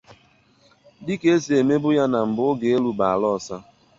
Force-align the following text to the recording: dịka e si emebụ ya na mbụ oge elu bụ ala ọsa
dịka 1.05 1.27
e 1.35 1.37
si 1.43 1.51
emebụ 1.61 1.89
ya 1.97 2.05
na 2.11 2.19
mbụ 2.29 2.41
oge 2.51 2.67
elu 2.75 2.89
bụ 2.97 3.03
ala 3.13 3.27
ọsa 3.37 3.57